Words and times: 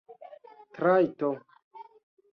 trajto 0.79 1.29